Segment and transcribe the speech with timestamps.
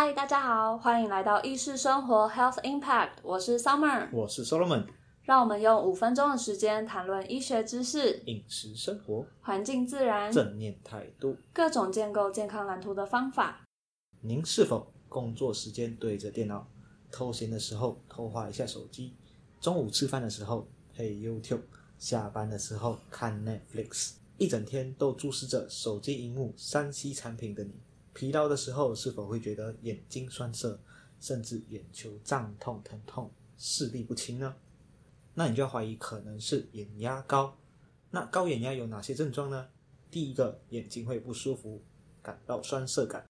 [0.00, 4.86] 欢迎来到意识生活 Health Impact，我是 Summer，我是 Solomon，
[5.24, 13.60] 让我们用五分钟的时间谈论医学知识、饮食生活、环境自然、正念态度、各种建构健康蓝图的方法。
[14.22, 16.66] 您是否工作时间对着电脑，
[17.12, 19.14] 偷闲的时候偷滑一下手机，
[19.60, 21.64] 中午吃饭的时候配 YouTube，
[21.98, 27.74] 下班的时候看 Netflix，一整天都注视着手机荧幕、三 C 产品的你？
[28.20, 30.78] 疲劳的时候，是否会觉得眼睛酸涩，
[31.22, 34.54] 甚至眼球胀痛、疼痛、视力不清呢？
[35.32, 37.56] 那你就要怀疑可能是眼压高。
[38.10, 39.68] 那高眼压有哪些症状呢？
[40.10, 41.80] 第一个，眼睛会不舒服，
[42.22, 43.24] 感到酸涩感，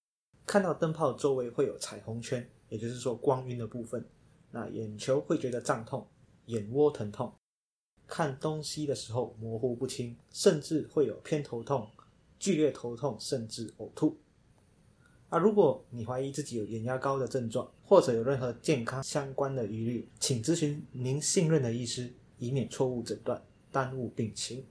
[0.44, 4.04] 看到灯泡周围会有彩虹圈，也就是说光晕的部分。
[4.50, 6.04] 那眼球会觉得胀痛，
[6.46, 7.32] 眼窝疼痛，
[8.08, 11.88] 看东西的时候模糊不清，甚至会有偏头痛、
[12.40, 14.18] 剧烈头痛，甚至呕吐。
[15.30, 24.66] 啊，如果你怀疑自己有眼压高的症状，或者有任何健康相关的疑虑，请咨询您信任的医师，以免错误诊断，耽误病情。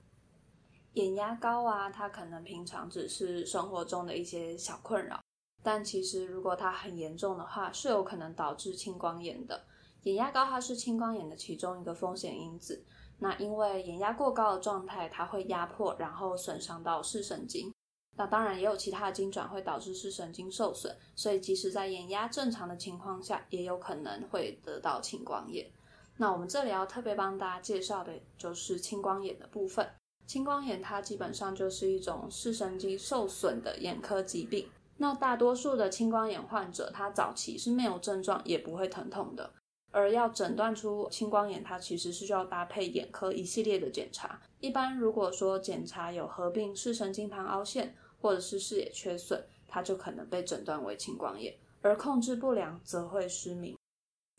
[0.96, 5.22] 眼压高啊，它可能平常只是生活中的一些小困扰，
[5.64, 9.64] 但其实如果它很严重的话，是有可能导致青光眼的。
[10.04, 12.84] 眼压高它是青光眼的其中一个风险因子。
[13.20, 17.72] 那因为眼压过高的状态，它会压迫，然后损伤到视神经。
[18.18, 25.70] 那当然也有其他的经转会导致视神经受损，所以即使在眼压正常的情况下，也有可能会得到青光眼。
[26.18, 29.90] 那我们这里要特别帮大家介绍的就是青光眼的部分。
[30.28, 34.70] 青光眼它基本上就是一种视神经受损的眼科疾病。
[34.98, 39.50] 那大多数的青光眼患者，他早期是没有症状，也不会疼痛的。
[39.92, 44.40] 而要诊断出青光眼，它其实是需要搭配眼科一系列的检查。
[44.60, 53.78] 一般如果说检查有合并视神经旁凹陷，或者是视野缺损，它就可能被诊断为青光眼，而控制不良则会失明。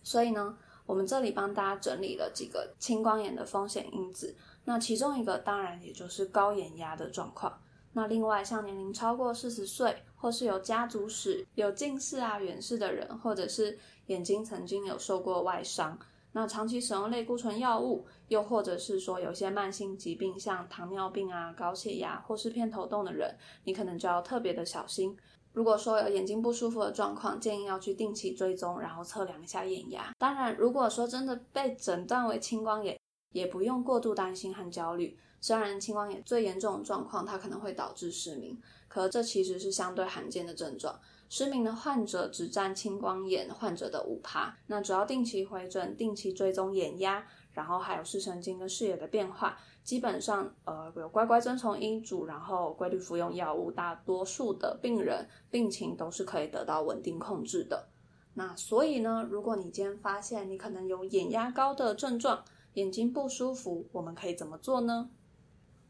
[0.02, 0.56] 所以呢，
[0.86, 4.36] 我们这里帮大家整理了几个青光眼的风险因子。
[4.64, 7.60] 那其中一个当然也就是高眼压的状况。
[7.92, 15.98] 那另外像年龄超过四十岁，或是有家族史、有近视啊、远视的人，或者是眼睛曾经有受过外伤。
[16.32, 25.16] 那长期使用类固醇药物，又或者是说有些慢性疾病，像糖尿病啊、高血压或是偏头痛的人，你可能就要特别的小心。
[25.52, 30.14] 如果说有眼睛不舒服的状况，建议要去定期追踪，然后测量一下眼压。
[30.16, 32.96] 当然，如果说真的被诊断为青光眼，
[33.32, 35.18] 也不用过度担心和焦虑。
[35.40, 41.00] 虽然青光眼最严重的状况，它可能会导致失明，可这其实是相对罕见的症状。
[41.30, 57.86] 失明的患者只占青光眼患者的五趴，那只要定期回诊、定期追踪眼压，然后还有视神经跟视野的变化，基本上呃有乖乖遵从医嘱，然后规律服用药物，大多数的病人病情都是可以得到稳定控制的。
[58.34, 62.44] 那所以呢，如果你今天发现你可能有眼压高的症状，
[62.74, 65.10] 眼睛不舒服，我们可以怎么做呢？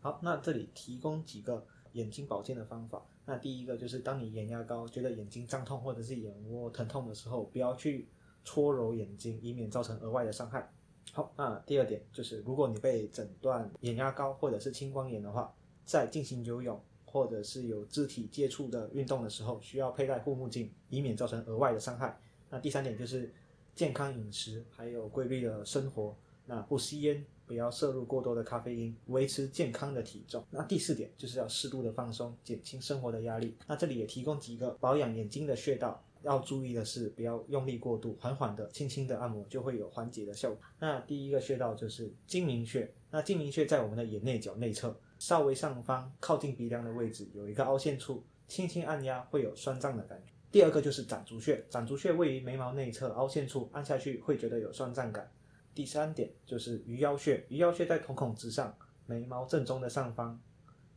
[0.00, 3.04] 好，那这里提供几个眼睛保健的方法。
[3.26, 8.08] 那第一个就是，当你眼压高，觉得眼睛胀痛或者是眼窝疼痛的时候，不要去
[8.44, 10.72] 搓揉眼睛，以免造成额外的伤害。
[11.12, 15.54] 好，那第二点就是，如果你被诊断眼压高或者是青光眼的话，
[15.84, 22.18] 在进行游泳或者是有肢体接触的运动的时候，需要佩戴护目镜，以免造成额外的伤害。
[22.48, 23.32] 那第三点就是
[23.74, 26.16] 健康饮食，还有规律的生活，
[26.50, 27.24] 那不吸烟。
[27.46, 30.44] 不要摄入过多的咖啡因，维持健康的体重。
[30.52, 33.56] 那第四点就是要适度的放松，减轻生活的压力。
[33.66, 40.58] 那这里也提供几个保养眼睛的穴道，要注意的是不要用力过度，缓缓的、轻轻的按摩就会有缓解的效果。
[40.78, 42.88] 那第一个穴道就是睛明穴。
[43.10, 50.32] 那睛明穴在我们的眼内角内侧，稍微上方靠近鼻梁的位置有一个凹陷处，轻轻按压会有酸胀的感觉。
[50.52, 55.28] 第二个就是攒竹穴，攒竹穴位于眉毛内侧凹陷处，按下去会觉得有酸胀感。
[55.74, 58.74] 第三点就是鱼腰穴，鱼腰穴在瞳孔之上，
[59.06, 60.38] 眉毛正中的上方。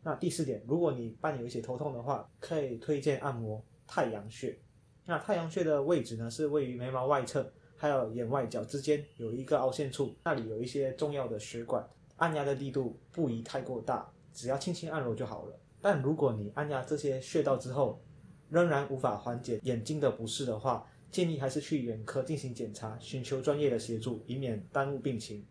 [0.01, 4.57] 那第四点，如果你伴有一些头痛的话，可以推荐按摩太阳穴。
[5.05, 11.87] 那太阳穴的位置呢，是位于眉毛外侧，还有眼外角之间有一个凹陷处，那里有一些重要的血管，
[12.17, 15.59] 按压的力度不宜太过大，只要轻轻按揉就好了。
[15.81, 18.01] 但如果你按压这些穴道之后，
[18.49, 25.45] 仍然无法缓解眼睛的不适的话，建议还是去眼科进行检查，寻求专业的协助，以免耽误病情。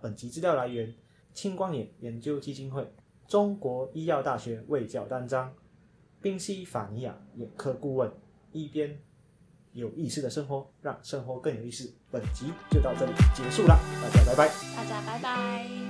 [0.00, 0.94] 本集资料来源：
[1.34, 2.88] 青光眼研究基金会、
[3.26, 5.52] 中国医药大学卫教单章、
[6.22, 8.10] 宾夕法尼亚眼科顾问。
[8.52, 8.98] 一边
[9.72, 11.92] 有意识的生活，让生活更有意思。
[12.10, 14.48] 本集就到这里结束了，大家拜拜。
[14.76, 15.89] 大家拜拜。